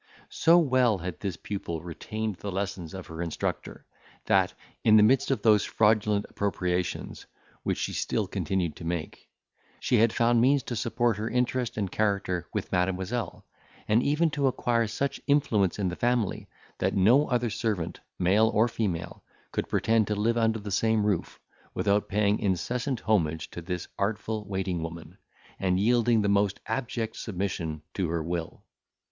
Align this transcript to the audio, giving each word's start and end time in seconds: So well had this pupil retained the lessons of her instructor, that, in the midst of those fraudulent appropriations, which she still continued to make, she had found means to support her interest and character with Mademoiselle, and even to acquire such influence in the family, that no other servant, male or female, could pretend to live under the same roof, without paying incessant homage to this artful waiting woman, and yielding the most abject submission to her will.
So 0.29 0.57
well 0.57 0.97
had 0.97 1.19
this 1.19 1.37
pupil 1.37 1.79
retained 1.83 2.37
the 2.37 2.51
lessons 2.51 2.95
of 2.95 3.05
her 3.05 3.21
instructor, 3.21 3.85
that, 4.25 4.51
in 4.83 4.97
the 4.97 5.03
midst 5.03 5.29
of 5.29 5.43
those 5.43 5.63
fraudulent 5.63 6.25
appropriations, 6.27 7.27
which 7.61 7.77
she 7.77 7.93
still 7.93 8.25
continued 8.25 8.75
to 8.77 8.83
make, 8.83 9.29
she 9.79 9.97
had 9.97 10.11
found 10.11 10.41
means 10.41 10.63
to 10.63 10.75
support 10.75 11.17
her 11.17 11.29
interest 11.29 11.77
and 11.77 11.91
character 11.91 12.47
with 12.51 12.71
Mademoiselle, 12.71 13.45
and 13.87 14.01
even 14.01 14.31
to 14.31 14.47
acquire 14.47 14.87
such 14.87 15.21
influence 15.27 15.77
in 15.77 15.89
the 15.89 15.95
family, 15.95 16.49
that 16.79 16.95
no 16.95 17.27
other 17.27 17.51
servant, 17.51 17.99
male 18.17 18.47
or 18.51 18.67
female, 18.67 19.21
could 19.51 19.69
pretend 19.69 20.07
to 20.07 20.15
live 20.15 20.35
under 20.35 20.57
the 20.57 20.71
same 20.71 21.05
roof, 21.05 21.39
without 21.75 22.09
paying 22.09 22.39
incessant 22.39 23.01
homage 23.01 23.51
to 23.51 23.61
this 23.61 23.87
artful 23.99 24.45
waiting 24.47 24.81
woman, 24.81 25.19
and 25.59 25.79
yielding 25.79 26.23
the 26.23 26.27
most 26.27 26.59
abject 26.65 27.15
submission 27.17 27.83
to 27.93 28.09
her 28.09 28.23
will. 28.23 28.63